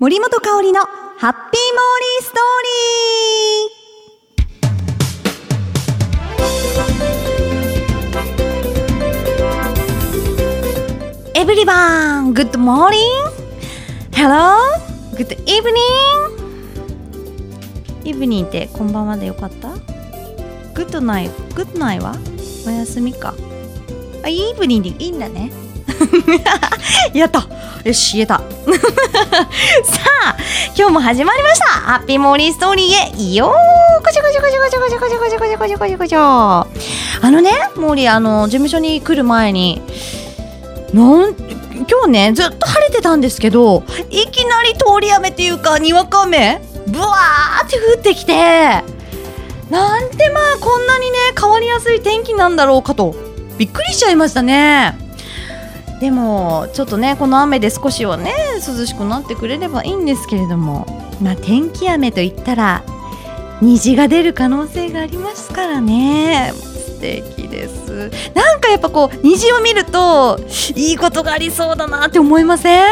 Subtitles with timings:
[0.00, 2.62] 森本香里のハッピーモーリーストー
[11.34, 11.40] リー。
[11.40, 13.30] Everybody good morning
[14.12, 14.54] Hello!
[15.16, 15.74] Good evening!
[18.04, 19.70] Evening ってこんばんはでよかった？
[20.74, 22.14] Good night good night は？
[22.68, 23.34] おやすみか。
[24.22, 25.50] あ evening でいいんだね。
[27.14, 27.46] やった。
[27.84, 28.38] よし言えた。
[29.84, 30.36] さあ
[30.76, 31.66] 今日も始まりました。
[31.66, 33.34] ハッピーモーリーストーリーへ。
[33.34, 34.04] よー。
[34.04, 36.18] こちょこちょこちょこちょこちょこちょこちょこちょこちょこちょこちょ。
[36.20, 39.82] あのねモーリーあの事務所に来る前に
[40.92, 41.34] なん
[41.88, 53.14] 今日ねずっと晴れてたんですけどいきなり通り雨っていうかにわか雨ブワーって降ってきてなんてまあこんなにね変わりやすい天気なんだろうかと
[53.58, 55.07] びっくりしちゃいましたね。
[56.00, 58.32] でもちょっとねこの雨で少しはね
[58.66, 60.86] 涼しくなってくれればいいんですけれども
[61.20, 62.84] まあ天気雨といったら
[63.60, 66.52] 虹が出る可能性がありますからね。
[66.54, 68.10] 素敵です。
[68.34, 70.38] なんかやっぱこう虹を見ると
[70.76, 72.82] いいことがありそうだなって思いません？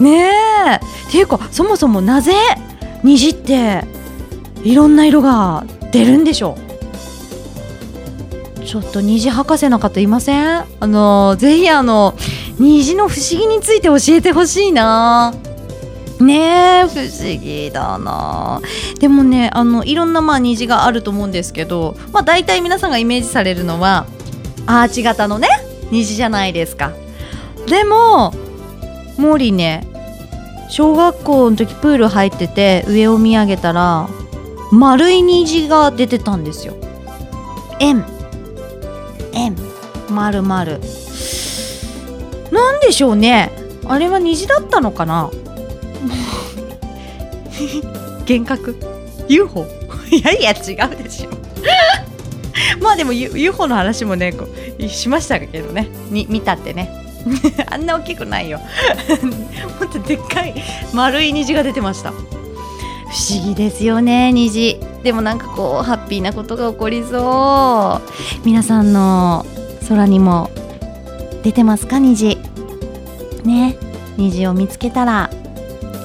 [0.00, 0.30] ね
[0.72, 0.76] え。
[1.08, 2.32] っていうかそもそもなぜ
[3.04, 3.84] 虹って
[4.62, 6.71] いろんな色が出るんでしょう？
[8.64, 10.64] ちょっと虹博士の方いません？
[10.80, 12.14] あのぜひあの
[12.58, 15.34] 虹の不思議について教えてほしいな。
[16.20, 18.60] ねえ不思議だな。
[19.00, 24.06] でもねあのいろんなまあ虹があると思うんですけどまあ大体皆さんがイメージされるのは
[24.66, 25.48] アーチ型のね
[25.90, 26.92] 虹じゃないですか。
[27.66, 28.32] でも
[29.18, 29.86] モーリーね
[30.70, 34.08] 小学校の時プール入ってて上を見上げたら
[34.70, 36.74] 丸い虹が出てたんですよ。
[37.80, 38.06] 円
[39.32, 39.56] 円
[40.10, 40.80] 丸丸
[42.50, 43.50] なんでしょうね。
[43.86, 45.30] あれは虹だったのかな？
[48.28, 48.76] 幻覚
[49.28, 49.66] ？UFO
[50.10, 51.30] いやいや違うでしょ。
[52.82, 54.46] まあでも UFO の話もねこ
[54.78, 55.88] うしましたけどね。
[56.10, 56.90] に見たってね。
[57.70, 58.58] あんな大きくないよ。
[58.58, 60.54] もっとでっかい
[60.92, 62.10] 丸い虹が出てました。
[62.10, 62.14] 不
[63.34, 64.78] 思議ですよね虹。
[65.02, 68.46] でもなんかこうハッピーなことが起こりそう。
[68.46, 69.44] 皆さんの
[69.88, 70.50] 空にも
[71.42, 71.98] 出てますか？
[71.98, 72.38] 虹。
[73.44, 73.76] ね。
[74.16, 75.30] 虹を見つけたら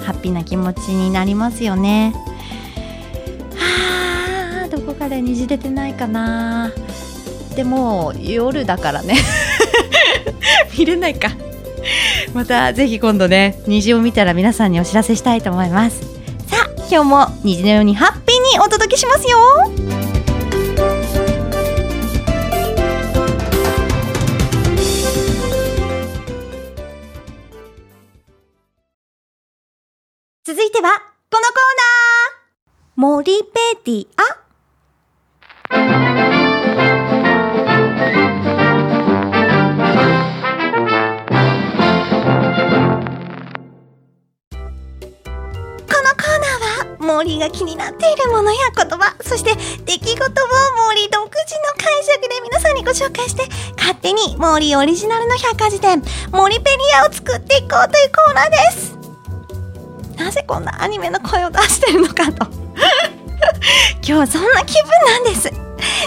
[0.06, 2.14] ハッピーな気持ちになりますよね。
[3.56, 6.72] はあどこかで虹出てないかな。
[7.56, 9.16] でも夜だからね。
[10.78, 11.30] 見れないか。
[12.34, 16.02] またぜひ今度ね虹を見たら皆さんにお知らせしたいと思います。
[16.48, 18.27] さあ今日も虹のようにハッピー
[18.58, 19.38] にお届けしますよ。
[30.44, 30.90] 続いては
[31.30, 32.48] このコーナー。
[32.96, 34.47] モリペディア
[47.18, 49.56] 森が気になっているものや言葉そして
[49.86, 53.42] 出来事を森独自の解釈で皆さんにご紹介して
[53.76, 58.98] 勝手に森オリジナルの百科事典森ペリアを作っていこうというコーナーです。
[60.16, 62.46] なぜこんなアニメの声を出してるのかと。
[63.98, 65.52] 今日はそんな気分なんです。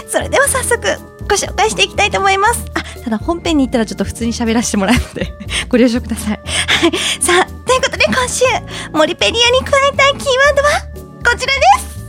[0.09, 2.65] それでは早速ご紹介していきたいと思います。
[2.73, 5.33] あただ本編に行ったらちょっと普通に喋らせてもらうので
[5.67, 6.29] ご了承ください。
[6.29, 6.91] はい。
[7.21, 8.45] さあということで今週
[8.93, 10.90] 森ペリアに加えたいキーワードは？
[11.31, 12.01] こちらです。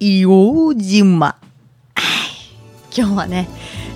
[0.00, 1.36] 硫黄島。
[2.92, 3.48] 今日はね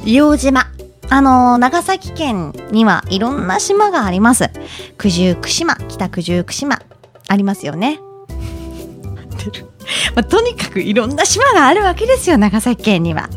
[0.04, 0.66] 硫黄島。
[1.10, 4.50] あのー、長崎県にはいろんな島があります。
[4.98, 6.80] 九十九島北九十九島。
[7.26, 7.98] ありますよね
[10.14, 13.28] まあ、とにかくいろんな島があるわけですよ長崎県には。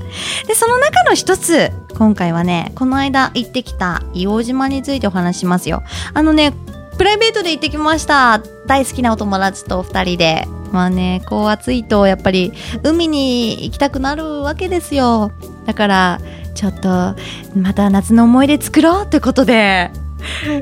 [0.48, 5.84] でその中の一つ今回はねこの間行ってきた硫黄島についてお話しますよ。
[6.14, 6.54] あのね
[6.98, 8.42] プライベートで行ってきました。
[8.68, 10.48] 大好きなお友達と2人で。
[10.72, 12.52] まあねこう暑いとやっぱり
[12.84, 15.32] 海に行きたくなるわけですよ。
[15.66, 16.20] だから
[16.54, 17.16] ちょっと
[17.56, 19.92] また夏の思い出作ろうってことで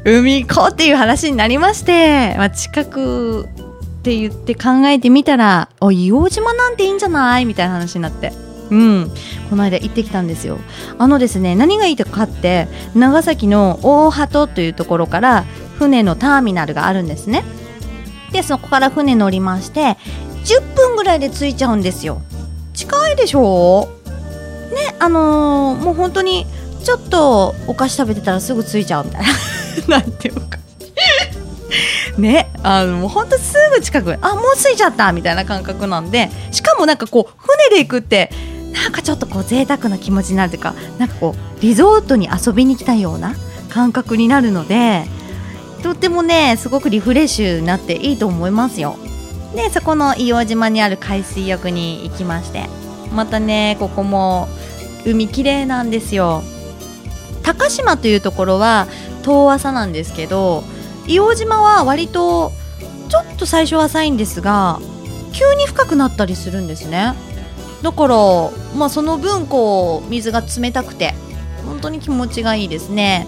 [0.06, 3.48] 海行こうっていう話になりまして、まあ、近く
[4.04, 7.46] って言って考えてみたら、お、硫黄島なんていいんじゃない？
[7.46, 8.34] みたいな話になって。
[8.70, 9.12] うん、
[9.50, 10.58] この間行ってきたんですよ。
[10.98, 15.46] あのですね、何がいいかって、長崎の大鳩というところから
[15.80, 17.46] 船のターミナルがあるんですね。
[18.34, 19.98] で、そこから船乗りまして、
[20.44, 22.22] 10分ぐらいで着いちゃうんですよ。
[22.74, 23.88] 近いでしょ？
[24.74, 26.46] ね、あのー、もう本当に
[26.84, 29.22] ちょっとお菓子食べてたらすぐついちゃうみたい
[29.88, 30.60] な なんていうか
[32.18, 38.30] ねあのもうほんとすぐ近くあもうついちゃったみたいな感覚なんでしかもなんかこう船で行くって
[38.72, 43.36] なんかちょっとこう贅沢な気持ちになるというかなんかこうリゾートに遊びに来たような
[43.70, 45.06] 感覚になるので
[45.82, 48.96] とってもねすごくリフレッシュになっていいと思いますよ。
[49.56, 52.68] でそこの硫黄島にある海水浴に行きまして
[53.14, 54.48] またねここも
[55.06, 56.42] 海きれいなんですよ。
[57.44, 58.88] 高島というところは
[59.22, 60.64] 遠浅なんですけど
[61.08, 62.52] 硫黄島は割と
[63.10, 64.80] ちょっと最初は浅いんですが
[65.34, 67.14] 急に深くなったりするんですね。
[67.82, 68.16] だから
[68.76, 71.14] まあその分こう水が冷たくて
[71.66, 73.28] 本当に気持ちがいいですね。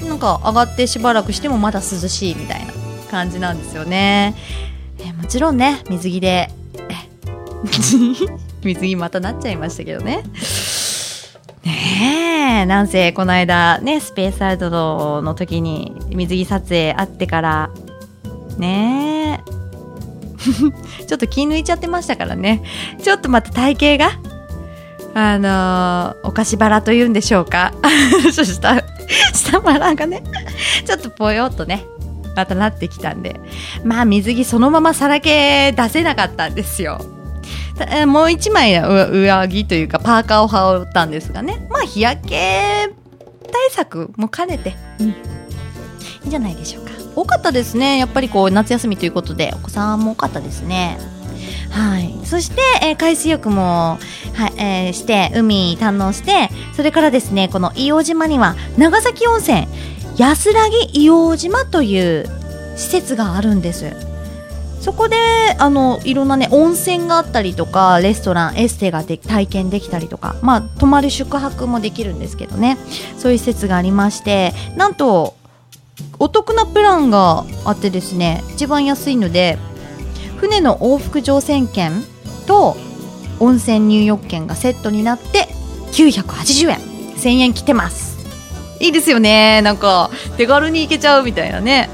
[0.00, 2.72] なんか上がってしばらくしてもまだ涼しいみたいな
[3.10, 4.34] 感じなんですよね。
[4.98, 6.50] えもちろんね水着で
[8.64, 10.24] 水着またなっちゃいましたけどね。
[11.64, 12.66] ねえ。
[12.66, 17.70] なんせこの間ねスペースアウトの時に水着撮影あってから
[18.58, 19.62] ねえ。
[21.06, 22.62] ちょっと気抜いちゃってましたからね。
[23.02, 24.32] ちょっとまた体型が
[25.14, 27.72] あのー、お菓子バラというんでしょうか。
[28.32, 28.82] そした
[29.32, 30.22] 下腹がね
[30.84, 31.84] ちょっとぽよっとね
[32.34, 33.38] またなってきたんで。
[33.84, 37.00] まあ水着そのままさらけ出せなかったんですよ。
[38.06, 41.66] もう一枚上着というかパーカーを羽織ったんですがね。
[41.70, 42.90] まあ日焼け
[43.52, 45.14] 対策も兼ねて、うん、い
[46.24, 46.92] いんじゃないでしょうか。
[47.14, 47.98] 多かったですね。
[47.98, 49.52] やっぱりこう夏休みということで。
[49.54, 50.98] お子さんも多かったですね。
[51.70, 52.14] はい。
[52.24, 53.98] そして、えー、海水浴も、
[54.34, 56.50] はいえー、して海堪能して。
[56.74, 59.66] それからですねこの硫黄島には長崎温泉
[60.16, 62.26] 安らぎ硫黄島という
[62.76, 64.11] 施設があるんです
[64.82, 65.16] そこで
[65.58, 72.76] あのいろんなね温泉があったりとかレストランエステがで体験できたりとかまあ泊まる宿泊もできるんですけどね。
[73.16, 75.36] そういう施設がありましてなんと
[76.18, 79.56] お得なプランがあってですね一番安いので
[80.38, 82.02] 船の往復乗船券
[82.48, 82.76] と
[83.38, 85.46] 温泉入浴券がセットになって
[85.92, 86.78] 980円。
[87.16, 88.18] 1000円来てます。
[88.80, 89.62] いいですよね。
[89.62, 91.88] なんか手軽に行けちゃうみたいなね。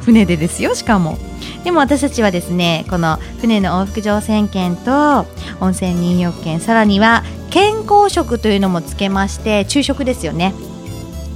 [0.00, 1.16] 船でですよしかも。
[1.64, 5.26] でも私たちはですねこの船の往復乗船券と
[5.60, 10.54] 温泉入浴券さらには健康食というのもつけまして昼食ですよね。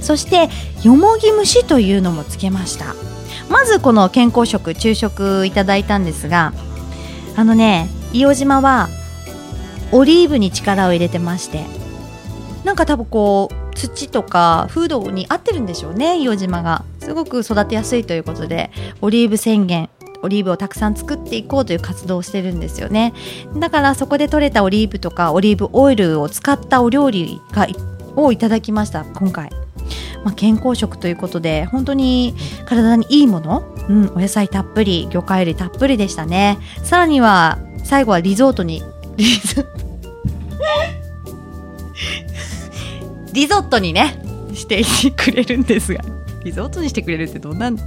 [0.01, 0.49] そして
[0.83, 2.95] よもぎ蒸しというのもつけました。
[3.49, 6.53] まずこの健康食昼食いただいたんですが
[7.35, 8.87] あのね伊予島は
[9.91, 11.65] オリーブに力を入れてまして
[12.63, 16.85] なんか多分こう土とか風土に合ってるんでしょうね伊予島が。
[16.99, 18.69] すごく育てやすいということで
[19.01, 19.89] オリーブ宣言
[20.21, 23.13] オリーブをたくさん作っていこうという活動をしてるんですよね。
[23.57, 27.67] だからそこで採れたオリーブとかオリーブオイルを使ったお料理が
[28.15, 29.49] をいただきました今回。
[30.23, 32.35] まあ、健康食ということで本当に
[32.65, 36.57] 体にいいもの、うん、お野菜たっぷり魚介類たっぷりでしたね。
[36.83, 38.83] さらには最後はリゾートに
[39.15, 39.63] リゾ
[43.31, 44.21] リゾットにね
[44.53, 44.83] して
[45.15, 46.03] くれるんですが。
[46.43, 47.77] リゾートにしてくれるってどんなん？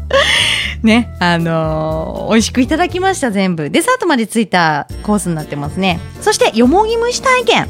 [0.82, 3.70] ね、あのー、美味しくいただきました、全部。
[3.70, 6.00] デザートまでついたコースになってますね。
[6.20, 7.68] そして、よもぎ蒸し体験。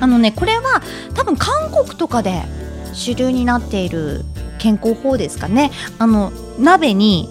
[0.00, 0.82] あのね、これは
[1.14, 2.42] 多分韓国とかで
[2.92, 4.24] 主流になっている
[4.58, 5.70] 健康法ですかね。
[5.98, 7.28] あの、鍋に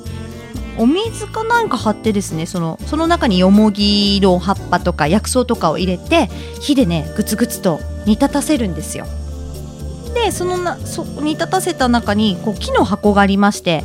[0.80, 6.28] お水かなんか張ってですねそのその中によもぎの葉っぱとか薬草とかを入れて
[6.62, 9.06] 火でねグツグツと煮立たせるんですよ
[10.14, 13.84] でそのなそ煮立たせた中にこう木の箱がありまして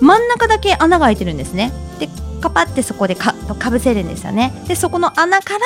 [0.00, 1.72] 真ん中だけ穴が開いてるんですね。
[1.98, 2.08] で
[2.40, 4.52] カパってそこでかかぶせるんですよね。
[4.68, 5.60] でそこの穴から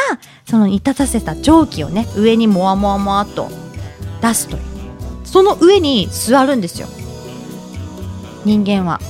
[0.48, 3.48] その煮立たせた蒸気をね上にもわもわもわっと
[4.20, 4.62] 出すという。
[5.24, 6.88] その上に座るんですよ。
[8.44, 9.00] 人間は。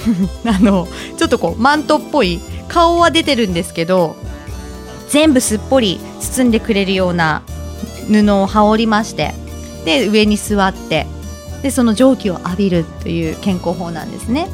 [0.46, 4.16] あのちょっとこうマントっぽい顔は出てるんですけど
[5.08, 7.42] 全部すっぽり包んでくれるような
[8.08, 9.34] 布を羽織りまして
[9.84, 11.06] で上に座って
[11.62, 14.48] でその蒸気を浴びるという健康法なんですね。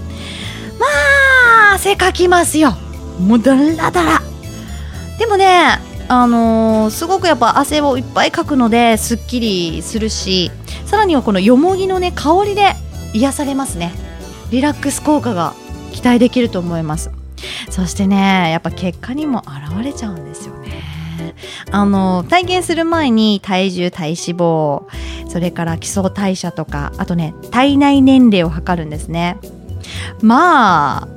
[0.78, 0.86] ま
[1.72, 2.76] あ汗かきますよ。
[3.20, 4.20] もうだらだら。
[5.18, 10.52] でもねあのー、すごくやっぱ汗をいっぱいかくのですっきりするし
[10.84, 12.74] さらにはこのよもぎのね香りで
[13.12, 13.92] 癒されますね。
[14.50, 15.54] リラックス効果が
[15.92, 17.10] 期待できると思います。
[17.70, 20.84] そしてねやっぱ結果にも現れちゃうんですよね。
[21.70, 24.82] あの体験する前に体重体脂肪
[25.36, 29.36] それから基礎代謝とかあとね体内年齢を測るんですね。
[30.22, 31.08] まあ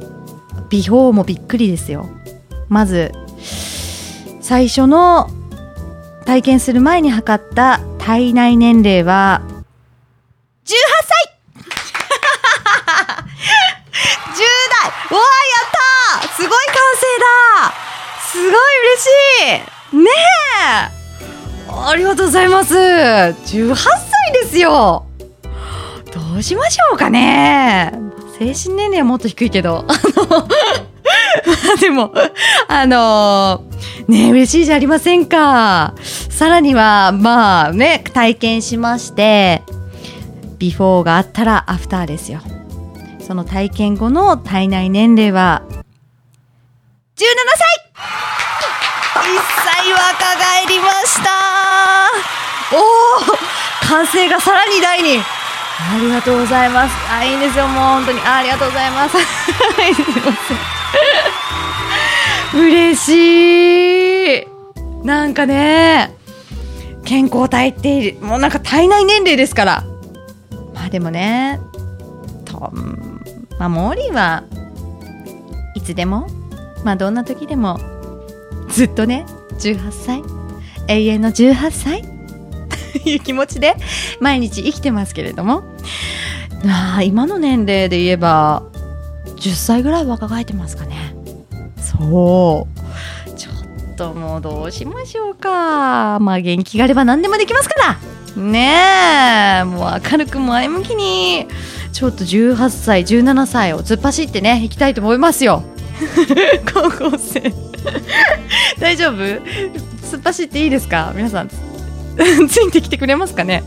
[0.69, 2.09] 美表もびっくりですよ。
[2.67, 3.13] まず
[4.41, 5.29] 最初の
[6.25, 9.41] 体験する前に測った体内年齢は
[10.65, 10.73] 18
[11.05, 11.33] 歳
[14.35, 14.41] !10
[14.75, 15.15] 代。
[15.15, 15.23] わあや
[16.19, 17.07] ったすごい完成
[17.63, 17.73] だ
[18.33, 19.07] すごい嬉し
[19.93, 19.97] い。
[20.03, 20.11] ね
[20.95, 20.98] え。
[21.89, 22.75] ありがとうございます。
[22.75, 23.97] 18歳
[24.33, 25.07] ですよ。
[26.13, 27.91] どうしましょうかね。
[28.37, 29.85] 精神年齢はもっと低いけど。
[29.87, 29.93] あ
[30.37, 30.47] の
[31.81, 32.13] でも
[32.67, 33.63] あの
[34.07, 35.95] ね嬉しいじゃありませんか。
[36.29, 39.63] さらにはまあね体験しまして
[40.59, 42.41] ビフォーがあったらアフターですよ。
[43.19, 45.79] その体験後の体内年齢は17
[47.15, 47.67] 歳。
[49.15, 49.68] 1歳。
[49.91, 50.01] 若
[50.37, 51.29] 返りました。
[52.71, 55.19] おお完成がさらに大に。
[55.19, 56.95] ありがとうございます。
[57.11, 58.19] あいいんですよもう本当に。
[58.21, 59.17] ありがとうございます。
[59.17, 60.31] すいま
[62.51, 64.47] せん嬉しい。
[65.03, 66.13] なんかね
[67.05, 69.83] 健康体ってもうなんか体内年齢ですから。
[70.73, 71.59] まあでもね
[72.45, 72.71] と
[73.57, 74.43] まあモーリーは
[75.75, 76.27] いつでも
[76.83, 77.79] まあどんな時でも
[78.69, 79.25] ずっとね
[79.59, 80.23] 18歳？
[80.87, 82.03] 永遠の18歳？
[83.03, 83.75] という気持ちで
[84.19, 85.63] 毎日生きてますけれども。
[86.65, 88.63] ああ今の年齢で言えば
[89.37, 91.15] 10歳ぐらい若返ってますかね。
[91.77, 92.67] そ
[93.27, 93.31] う。
[93.37, 96.19] ちょっともうどうしましょうか。
[96.19, 97.75] まあ元気があれば何でもできますか
[98.35, 98.41] ら。
[98.41, 99.63] ねえ。
[99.63, 101.47] もう明るく前向きに。
[101.91, 105.63] ちょっと18歳17歳を突っ走ってねいきたいと思いますよ。
[106.73, 107.68] 高校生
[108.79, 109.15] 大丈夫？
[110.11, 111.11] 突っ走っていいですか？
[111.15, 111.49] 皆さん。
[112.49, 113.63] ついてきてくれますかね？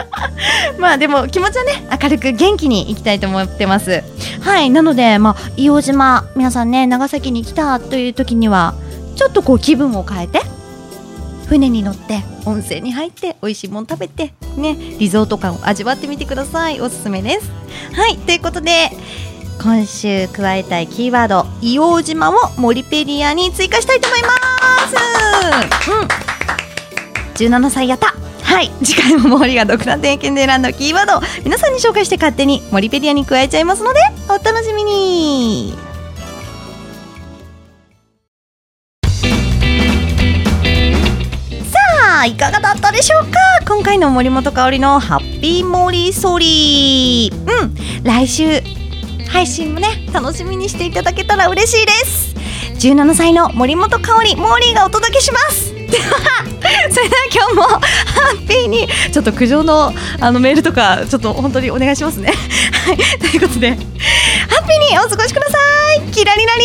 [0.78, 4.02] まあでも気持ちはね明るく元気にいきたいと思ってます。
[4.40, 8.74] はいなのでまあ硫黄島皆さんね長崎に来たという時には
[9.16, 10.40] ちょっとこう気分を変えて
[11.46, 16.80] 船に乗って温泉に入って美味しいもの食べてねリゾート感を味わってみてください。
[16.80, 17.50] おすすめです。
[17.94, 18.90] はいということで
[19.62, 24.28] 今週加えたいキーワード硫黄島をモリペディアに追加したいと思いま
[24.88, 25.90] す。
[25.90, 27.54] うん。
[27.58, 28.14] 17歳やった。
[28.42, 28.70] はい。
[28.84, 35.74] 次回もモリが独断点検で選んだキーワードを皆さんに紹介して勝手にモリペディアに加えちゃいますのでお楽しみに。
[41.72, 43.38] さあいかがだったでしょうか？
[43.66, 47.32] 今回の森本香里のハッピーモリソリ。
[47.34, 47.74] ーうん。
[48.04, 48.62] 来週
[49.34, 52.36] 配信もね楽しみにしていただけたら嬉しいです。
[52.86, 55.74] 17歳の森本香里モーリーがお届けします。
[55.74, 56.14] で は
[56.88, 57.80] それでは今日もハ
[58.36, 62.32] ッピーにちょっと苦情のあのメールとかちょっと本当にお願いしますね。
[62.86, 62.96] はい。
[62.96, 65.58] ということでハッピーにお過ごしくださ
[65.96, 66.12] い。
[66.12, 66.64] キラリラリ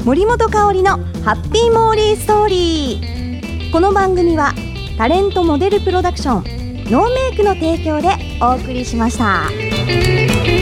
[0.00, 0.04] ン。
[0.04, 0.90] 森本香里の
[1.24, 4.52] ハッピーモーリーストーリーこの番組は
[4.98, 8.08] タレントモデルプロダクションノーメイクの提供で
[8.40, 9.71] お送りしました。
[9.86, 10.61] Música